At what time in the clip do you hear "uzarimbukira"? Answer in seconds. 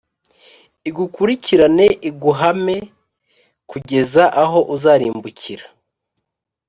4.75-5.65